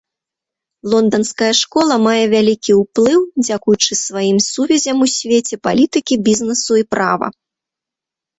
[0.91, 7.27] Лонданская школа мае вялікі ўплыў, дзякуючы сваім сувязям у свеце палітыкі, бізнесу і права.